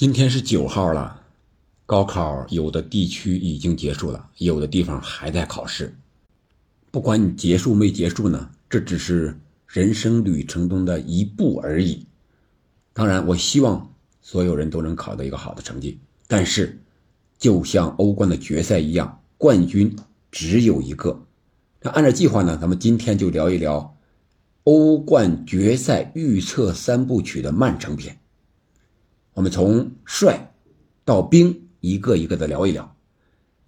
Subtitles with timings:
[0.00, 1.20] 今天是九号了，
[1.84, 5.94] 高考有的地区已经结束了，有的地方还在考试。
[6.90, 12.06] 不管你结束没结束呢，这只是人生旅程中的一步而已。
[12.94, 13.92] 当然，我希望
[14.22, 15.98] 所有人都能考到一个好的成绩。
[16.26, 16.80] 但是，
[17.38, 19.94] 就像欧冠的决赛一样，冠军
[20.32, 21.26] 只有一个。
[21.82, 23.94] 那按照计划呢，咱们今天就聊一聊
[24.64, 28.18] 欧冠决赛预测三部曲的曼城篇。
[29.40, 30.52] 我们从帅
[31.02, 32.94] 到兵一个一个的聊一聊。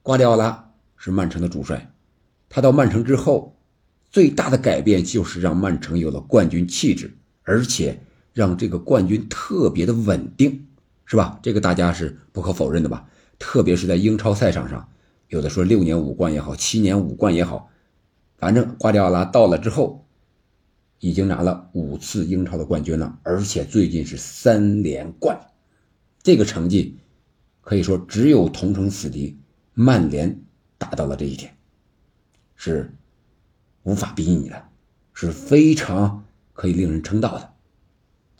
[0.02, 1.90] 瓜迪奥拉是曼城的主帅，
[2.50, 3.56] 他到曼城之后，
[4.10, 7.98] 最大的改变就是让曼城有了冠军气质，而且
[8.34, 10.66] 让这个冠军特别的稳定，
[11.06, 11.40] 是吧？
[11.42, 13.08] 这个大家是不可否认的吧？
[13.38, 14.86] 特别是在英超赛场上，
[15.28, 17.70] 有的说六年五冠也好，七年五冠也好，
[18.36, 20.04] 反正瓜迪奥拉到了之后，
[20.98, 25.40] 已经拿了五次英超的冠军了，而且最近是三连冠。
[26.22, 26.98] 这个成绩
[27.60, 29.38] 可以说只有同城死敌
[29.74, 30.40] 曼联
[30.78, 31.56] 达到了这一点，
[32.54, 32.94] 是
[33.82, 34.68] 无法比拟的，
[35.12, 37.52] 是非常可以令人称道的。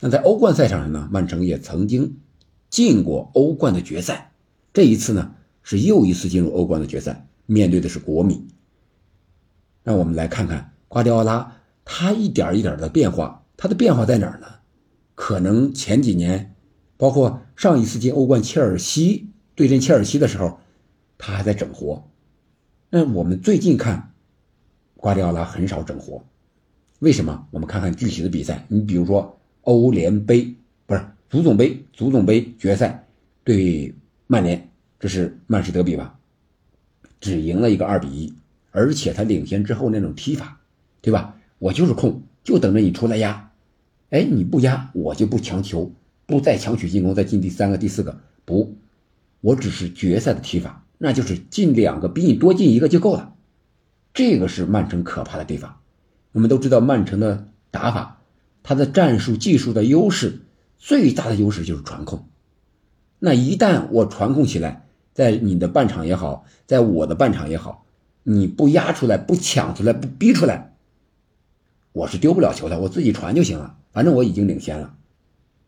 [0.01, 2.19] 那在欧冠赛场上呢，曼城也曾经
[2.71, 4.33] 进过欧冠的决赛，
[4.73, 8.47] 这一次呢是又一次进入欧冠的决赛，面对的是国米。
[9.83, 14.47] 让我们来看看瓜迪奥拉他一点一点的变化，他的变化在哪儿呢？
[15.17, 16.55] 可能前几年。
[17.03, 20.61] 包括上一次进欧冠，切尔西对阵切尔西的时候，
[21.19, 22.09] 他还在整活。
[22.91, 24.13] 那我们最近看
[24.95, 26.25] 瓜迪奥拉很少整活，
[27.01, 27.49] 为什么？
[27.51, 28.65] 我们看看具体的比赛。
[28.69, 30.55] 你比如说欧联杯，
[30.87, 33.05] 不是足总杯，足总杯决赛
[33.43, 33.93] 对
[34.29, 36.17] 曼联，这是曼市德比吧？
[37.19, 38.33] 只赢了一个二比一，
[38.71, 40.61] 而且他领先之后那种踢法，
[41.01, 41.35] 对吧？
[41.59, 43.51] 我就是控，就等着你出来压。
[44.11, 45.91] 哎，你不压，我就不强求。
[46.27, 48.77] 不再强取进攻，再进第三个、第四个，不，
[49.41, 53.35] 我只是决赛的踢法，那就是进两个，比你多进一个就够了。
[54.15, 55.79] 这个是曼城可怕的地方。
[56.33, 58.23] 我们都知道曼城的打法，
[58.63, 60.41] 他的战术技术的优势，
[60.79, 62.27] 最大的优势就是传控。
[63.19, 67.85] 那一旦我传控起来，在你的半场也好，在我的半场也好，
[68.23, 70.75] 你不压出来，不抢出来，不逼出来，
[71.93, 74.95] 我是丢不了球的，我自己传就行了，反正我已经领先了，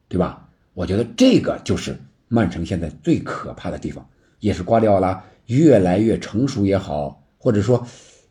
[0.09, 0.44] 对吧？
[0.75, 1.99] 我觉得这个就是
[2.29, 4.09] 曼城现在最可怕的地方，
[4.41, 7.87] 也是瓜迪奥拉越来越成熟也好，或者说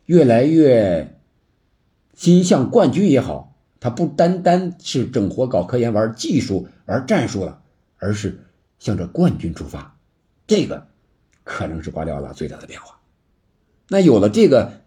[0.06, 1.18] 越来越
[2.14, 7.62] 心向冠军也好，他不单单是整活搞科研、玩技术、玩战术了，
[7.96, 8.38] 而是
[8.78, 9.96] 向着冠军出发。
[10.46, 10.86] 这个
[11.42, 13.00] 可能是瓜迪奥拉最大的变化。
[13.88, 14.82] 那有了这个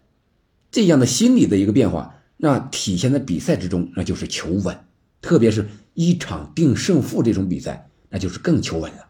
[0.70, 4.78] 这样的心理的一个变化，那体现在比赛之中，那就是求稳。
[5.20, 9.08] 特别是一场定胜负这种比赛，那就是更求稳了。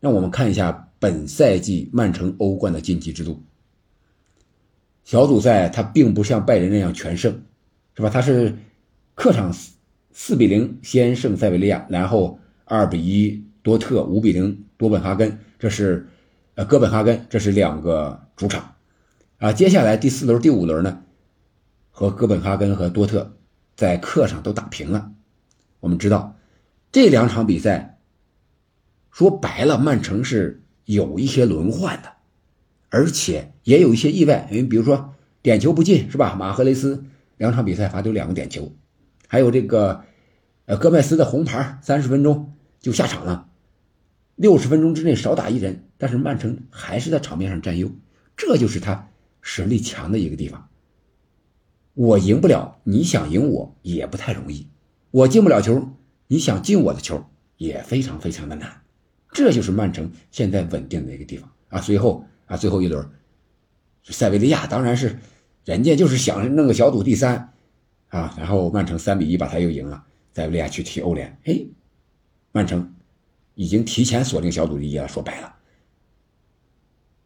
[0.00, 3.42] 让我们看一下本赛季曼城欧冠的晋级之路。
[5.04, 7.42] 小组赛他并不像拜仁那样全胜，
[7.94, 8.08] 是吧？
[8.08, 8.56] 他是
[9.14, 9.72] 客场四
[10.10, 16.08] 四比零先胜塞维利亚，然后二比一多特，五比零多本哈根，这是
[16.54, 18.74] 呃哥本哈根，这是两个主场
[19.36, 19.52] 啊。
[19.52, 21.02] 接下来第四轮、第五轮呢，
[21.90, 23.36] 和哥本哈根和多特。
[23.76, 25.10] 在客场都打平了，
[25.84, 26.34] 我们知道
[26.92, 27.98] 这两场比赛，
[29.10, 32.14] 说白了，曼城是有一些轮换的，
[32.88, 34.48] 而且也有一些意外。
[34.50, 35.12] 因为比如说
[35.42, 36.36] 点球不进是吧？
[36.36, 37.04] 马赫雷斯
[37.36, 38.72] 两场比赛罚丢两个点球，
[39.28, 40.06] 还有这个
[40.64, 43.50] 呃戈麦斯的红牌，三十分钟就下场了，
[44.36, 47.90] 六十分钟之内少打一人，但是曼城还是在场面上占优，
[48.38, 49.10] 这就是他
[49.42, 50.66] 实力强的一个地方。
[51.92, 54.66] 我赢不了，你想赢我也不太容易。
[55.14, 55.90] 我进不了球，
[56.26, 57.24] 你想进我的球
[57.56, 58.82] 也非常非常的难。
[59.30, 61.80] 这就是曼城现在稳定的一个地方啊。
[61.80, 63.08] 随后啊，最后一轮，
[64.02, 65.20] 塞维利亚当然是
[65.64, 67.52] 人家就是想弄个小组第三
[68.08, 70.04] 啊，然后曼城三比一把他又赢了。
[70.32, 71.64] 塞维利亚去踢欧联，哎，
[72.50, 72.92] 曼城
[73.54, 75.06] 已经提前锁定小组第一了。
[75.06, 75.54] 说白了，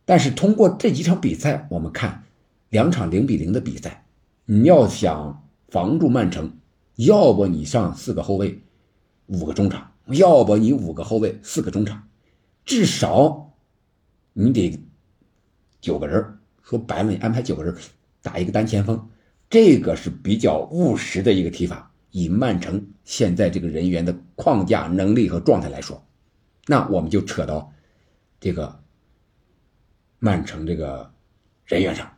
[0.05, 2.25] 但是通过这几场比赛，我们看
[2.69, 4.05] 两场零比零的比赛。
[4.45, 6.58] 你要想防住曼城，
[6.99, 8.61] 要不你上四个后卫，
[9.27, 12.09] 五个中场；要不你五个后卫，四个中场，
[12.65, 13.55] 至少
[14.33, 14.81] 你得
[15.81, 16.39] 九个人。
[16.61, 17.73] 说白了，你安排九个人
[18.21, 19.09] 打一个单前锋，
[19.49, 21.93] 这个是比较务实的一个踢法。
[22.11, 26.05] 以曼城现在这个人员的框架能力和状态来说，
[26.67, 27.73] 那我们就扯到
[28.41, 28.83] 这个
[30.19, 31.13] 曼城这个
[31.65, 32.11] 人员上，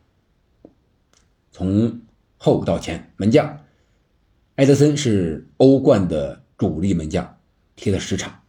[1.50, 2.00] 从。
[2.42, 3.60] 后到前门将，
[4.60, 7.38] 埃德森是欧冠的主力门将，
[7.76, 8.42] 踢了十场，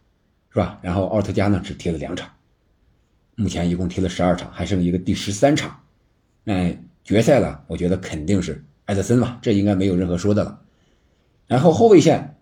[0.50, 0.78] 是吧？
[0.82, 2.28] 然后奥特加呢只踢了两场，
[3.34, 5.80] 目前一共踢了十二场，还剩一个第十三场。
[6.44, 10.60] 那决赛了，我觉得肯定是埃德森吧，这应该没有任何说的了。
[11.46, 12.36] 然后后卫线，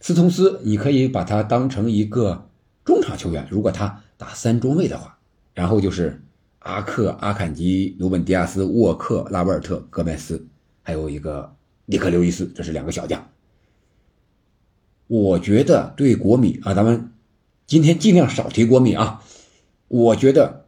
[0.00, 2.46] 斯通斯你可以把他当成一个
[2.84, 5.18] 中场球员，如果他打三中卫的话。
[5.54, 6.22] 然后就是
[6.58, 10.46] 阿克、阿坎吉、鲁本迪亚斯、沃克、拉波尔特、戈麦斯，
[10.82, 11.56] 还有一个
[11.86, 13.30] 尼克刘易斯，这是两个小将。
[15.06, 17.12] 我觉得对国米啊，咱们
[17.66, 19.22] 今天尽量少提国米啊。
[19.88, 20.66] 我觉得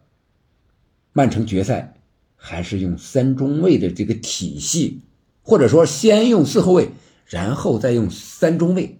[1.12, 1.94] 曼城决赛
[2.36, 5.00] 还是用三中卫的这个体系，
[5.42, 6.90] 或者说先用四后卫，
[7.24, 8.98] 然后再用三中卫，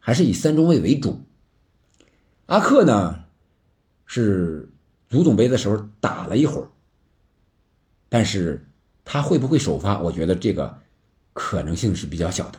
[0.00, 1.20] 还是以三中卫为主。
[2.46, 3.24] 阿克呢
[4.04, 4.68] 是
[5.08, 6.68] 足总杯的时候打了一会儿，
[8.08, 8.66] 但是
[9.04, 10.00] 他会不会首发？
[10.00, 10.78] 我觉得这个
[11.36, 12.58] 可能性是比较小的，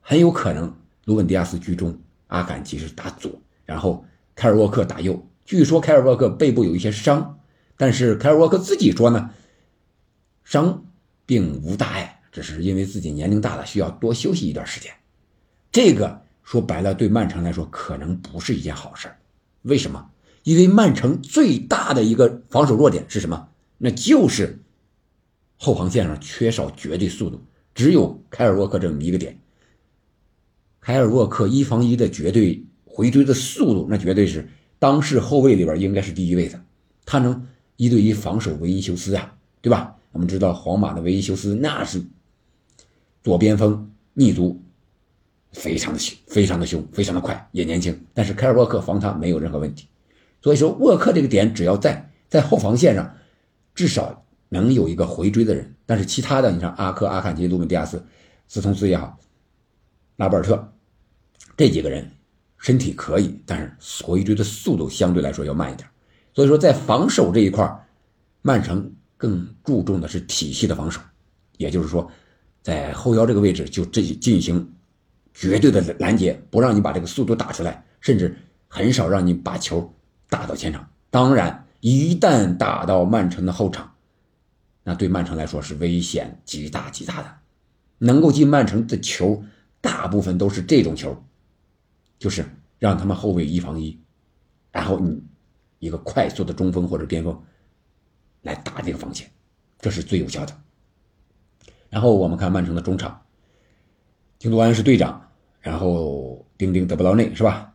[0.00, 0.74] 很有可能。
[1.04, 1.96] 卢本迪亚斯居中，
[2.26, 3.30] 阿坎吉是打左，
[3.64, 5.24] 然后凯尔沃克打右。
[5.44, 7.38] 据说凯尔沃克背部有一些伤，
[7.76, 9.30] 但是凯尔沃克自己说呢，
[10.42, 10.84] 伤
[11.24, 14.92] 并无大碍，只是因为自己年龄大了，需要多休息一段时间。
[15.70, 19.08] 这个说白了，对曼城来说可能不是一件好事
[19.62, 20.10] 为什么？
[20.42, 23.48] 因为曼城最大的一个防守弱点是什么？
[23.78, 24.58] 那就是
[25.56, 27.44] 后防线上缺少绝对速度，
[27.76, 29.38] 只有凯尔沃克这么一个点。
[30.80, 36.58] 凯尔沃克一防一的绝对回追的速度，那绝对是当世后卫里边应该是第一位的。
[37.04, 37.46] 他能
[37.76, 39.94] 一对一防守维尼修斯啊，对吧？
[40.12, 42.02] 我们知道皇马的维尼修斯那是
[43.22, 44.58] 左边锋逆足，
[45.52, 48.00] 非常的凶，非常的凶，非常的快，也年轻。
[48.14, 49.86] 但是凯尔沃克防他没有任何问题。
[50.40, 53.14] 所以说沃克这个点只要在在后防线上，
[53.74, 54.24] 至少
[54.56, 55.74] 能有一个回追的人。
[55.84, 58.04] 但是其他的，你像阿克、阿坎吉、卢本迪亚斯、
[58.48, 59.16] 斯通斯也好，
[60.16, 60.72] 拉波尔特。
[61.56, 62.10] 这几个人
[62.58, 65.88] 身体可以，但是回追的速度相对来说要慢一点。
[66.34, 67.86] 所以说，在防守这一块
[68.42, 71.00] 曼城更注重的是体系的防守，
[71.56, 72.10] 也就是说，
[72.62, 74.70] 在后腰这个位置就这进行
[75.32, 78.36] 绝对的拦截，不让你把这个速度打出来，甚至
[78.68, 79.94] 很少让你把球
[80.28, 80.86] 打到前场。
[81.10, 83.90] 当然，一旦打到曼城的后场，
[84.86, 87.38] 那对曼城来说是危险极大极大的。
[87.98, 89.42] 能够进曼城的球，
[89.80, 91.20] 大部分都是这种球。
[92.18, 92.42] 就是
[92.78, 94.00] 让他们后卫一防一，
[94.72, 95.22] 然后你
[95.80, 97.38] 一个快速的中锋或者边锋
[98.42, 99.30] 来打这个防线，
[99.80, 100.56] 这是最有效的。
[101.90, 103.20] 然后我们看曼城的中场，
[104.38, 105.30] 京多安是队长，
[105.60, 107.74] 然后丁丁德布劳内是吧？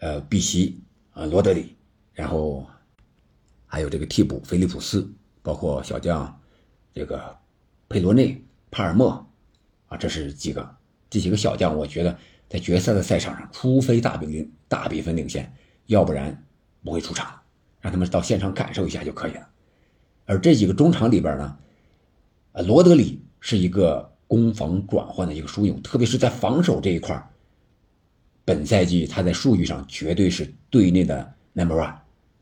[0.00, 1.74] 呃，碧玺啊，罗德里，
[2.12, 2.66] 然后
[3.64, 5.10] 还有这个替补菲利普斯，
[5.42, 6.40] 包括小将
[6.94, 7.36] 这个
[7.88, 9.26] 佩罗内、帕尔默
[9.88, 10.76] 啊，这是几个
[11.10, 12.16] 这几个小将，我觉得。
[12.48, 15.50] 在决赛的赛场上，除非大比领大比分领先，
[15.86, 16.44] 要不然
[16.84, 17.40] 不会出场，
[17.80, 19.48] 让他们到现场感受一下就可以了。
[20.26, 21.58] 而这几个中场里边呢，
[22.52, 27.26] 呃，罗德里是一个攻防转换的一个枢纽，特别是在防守这一块
[28.44, 31.94] 本赛季他在数据上绝对是队内的 number one，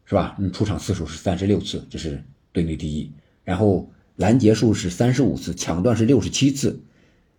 [0.05, 0.35] 是吧？
[0.41, 2.21] 你出场次数是三十六次，这是
[2.53, 3.11] 队内第一。
[3.45, 6.81] 然后拦截数是三十五次，抢断是六十七次，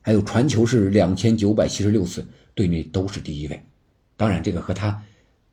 [0.01, 2.25] 还有传球是两千九百七十六次。
[2.53, 3.63] 队内都是第一位，
[4.17, 5.01] 当然这个和他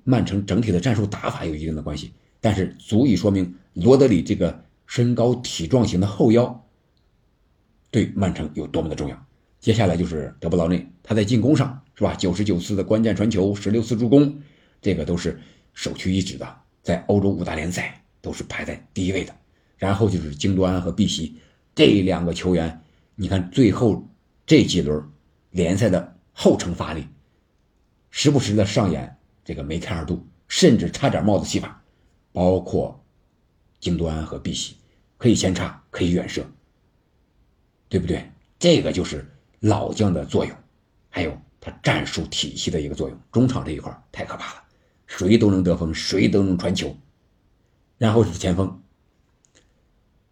[0.03, 6.67] 曼城整体的战术打法有一定的关系，但是足以说明罗德里这个身高体壮型的后腰
[7.93, 9.27] 对曼城有多么的重要。
[9.61, 12.17] 接下来就是德布劳内，他在进攻上是吧？
[12.17, 14.41] 九十九次的关键传球，十六次助攻，
[14.83, 15.41] 这个都是
[15.75, 19.33] 首屈一指的，在欧洲五大联赛都是排在第一位的。
[19.79, 21.39] 然后就是京多安和碧玺
[21.75, 22.83] 这两个球员，
[23.15, 24.07] 你看最后
[24.45, 25.03] 这几轮
[25.51, 26.15] 联赛的。
[26.41, 27.05] 后程发力，
[28.11, 31.83] 时不时的上演这个梅开二度，甚至差点帽子戏法，
[32.31, 33.05] 包括
[33.81, 34.77] 京多安和碧玺，
[35.17, 36.47] 可以前插，可以远射，
[37.89, 38.31] 对不对？
[38.57, 40.57] 这个就是老将的作用，
[41.11, 43.19] 还有他战术体系的一个作用。
[43.33, 44.63] 中场这一块太可怕了，
[45.09, 46.97] 谁都能得分，谁都能传球，
[47.97, 48.81] 然后是前锋。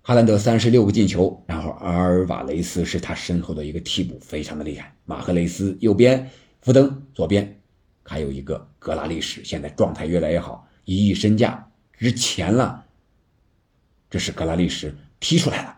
[0.08, 4.94] 哈兰德三十六个进球，然后阿尔瓦雷斯是他身后的一个替补，非常的厉害。
[5.04, 7.60] 马赫雷斯右边，福登左边，
[8.04, 12.84] 还有一个格拉利什，现在状态越来越好，一亿身价值钱了。
[14.08, 15.76] 这是格拉利什踢出来了。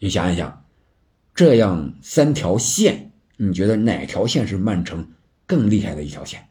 [0.00, 0.64] 你想一想，
[1.32, 5.12] 这样三条线，你觉得哪条线是曼城
[5.46, 6.44] 更厉害的一条线？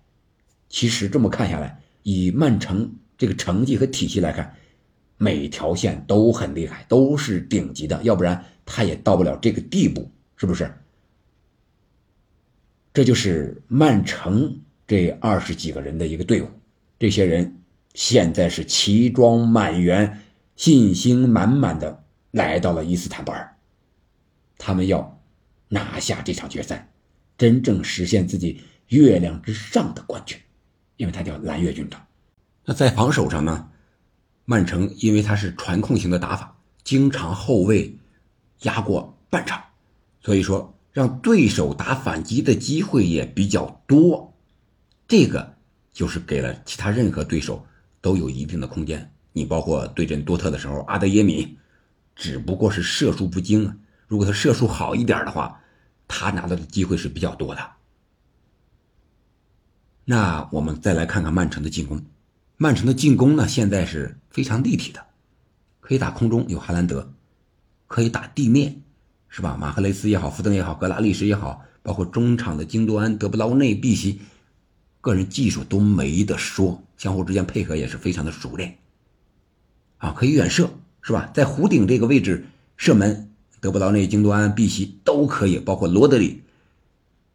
[0.70, 4.56] 其实这么看下来，以曼城这个成绩和体系来看。
[5.18, 10.74] 每条线都很厉害，都是顶级的，要不然他也到不了这个地步，是不是？
[12.94, 16.48] 这就是曼城这二十几个人的一个队伍，
[16.98, 17.58] 这些人
[17.94, 20.22] 现在是齐装满员、
[20.56, 23.56] 信心满满的来到了伊斯坦布尔。
[24.58, 25.22] 他们要
[25.68, 26.90] 拿下这场决赛，
[27.38, 30.38] 真正实现自己月亮之上的冠军，
[30.96, 32.02] 因为他叫蓝月军团。
[32.64, 33.70] 那在防守上呢，
[34.46, 37.98] 曼城因为他是传控型的打法，经常后卫
[38.62, 39.62] 压过半场，
[40.22, 44.34] 所以说让对手打反击的机会也比较多。
[45.08, 45.56] 这个
[45.92, 47.66] 就是给了其他任何对手
[48.02, 49.12] 都有一定的空间。
[49.34, 51.58] 你包括对阵多特的时候，阿德耶米
[52.16, 53.76] 只不过是射术不精啊。
[54.08, 55.60] 如果他射术好一点的话，
[56.08, 57.72] 他拿到的机会是比较多的。
[60.06, 62.00] 那我们再来看看曼城的进攻。
[62.58, 65.06] 曼城的进攻呢，现在是非常立体的，
[65.80, 67.12] 可以打空中有哈兰德，
[67.88, 68.82] 可以打地面，
[69.28, 69.58] 是吧？
[69.60, 74.22] 马赫雷斯也好，福登也好，格拉利什也好，包括中场的京多安、德布劳内、碧玺。
[75.02, 78.80] 个人技术都没得说，相互之间配合也是非常的熟练，
[79.98, 80.72] 啊，可以远射
[81.04, 81.30] 是吧？
[81.32, 86.42] 在弧顶这个位置射门，德布劳内、京多安、碧玺都可以，包括罗德里，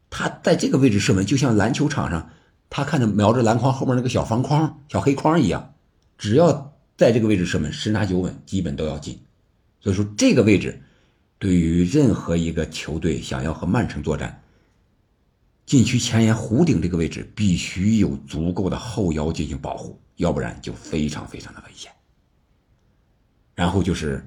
[0.08, 2.30] 他在这个位置射门，就像篮球场上
[2.70, 5.74] 他看着瞄着篮筐后面那个小方框、小黑框一样，
[6.16, 9.20] 只要在这个位置射门，十拿九稳，基本都要进。
[9.80, 10.80] 所以说，这个位置
[11.38, 14.40] 对于任何一个球队想要和曼城作战。
[15.66, 21.90] 禁区前沿弧顶这个位置必须有足够的后腰进行保护，要不然就非常非常的危险。
[23.54, 24.26] 然后就是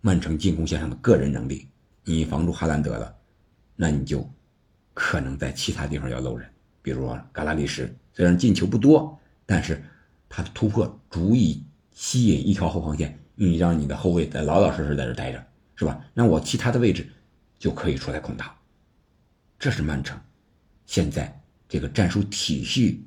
[0.00, 1.68] 曼城进攻线上的个人能力，
[2.04, 3.14] 你防住哈兰德了，
[3.76, 4.28] 那你就
[4.92, 6.48] 可能在其他地方要漏人。
[6.84, 9.82] 比如说嘎拉利什，虽然进球不多，但是
[10.28, 15.42] 他的突破足以吸引一条后防线，你让你的后卫在老老实实在这待着，
[15.76, 16.04] 是吧？
[16.12, 17.10] 让我其他的位置
[17.58, 18.54] 就可以出来空档。
[19.58, 20.20] 这是曼城。
[20.84, 23.02] 现在这个战术体系，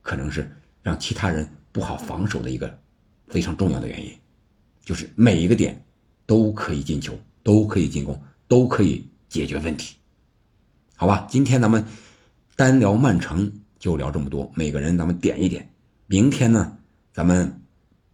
[0.00, 0.50] 可能是
[0.82, 2.80] 让其他人不好防守的一个
[3.28, 4.10] 非常重要的原因，
[4.82, 5.84] 就是每一个点
[6.24, 9.96] 都可以进球，都可以进攻，都可以解决问题。
[10.96, 11.84] 好吧，今天咱们
[12.60, 15.66] 单聊曼城就聊这么多，每个人咱们点一点。
[16.06, 16.76] 明天呢，
[17.10, 17.62] 咱们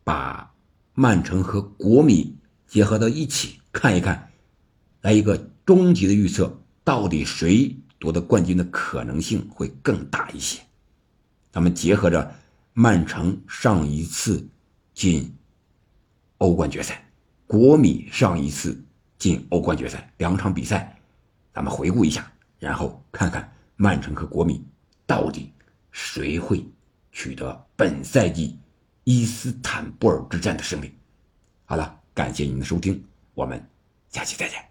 [0.05, 0.55] 把
[0.95, 4.31] 曼城和国米结合到一起看一看，
[5.01, 7.75] 来一个终极的预测，到底谁？
[7.99, 10.63] 夺得冠军的可能性会更大一些。
[11.51, 12.33] 咱们结合着
[12.73, 14.49] 曼城上一次
[14.95, 15.35] 进
[16.39, 17.05] 欧冠决赛，
[17.49, 18.81] 国米上一次
[19.19, 20.97] 进欧冠决赛两场比赛，
[21.53, 24.65] 咱们回顾一下，然后看看曼城和国米
[25.07, 25.53] 到底
[25.93, 26.67] 谁会
[27.13, 28.59] 取得本赛季
[29.05, 30.93] 伊斯坦布尔之战的胜利。
[31.65, 33.05] 好了，感谢您的收听，
[33.35, 33.65] 我们
[34.09, 34.66] 下期再见。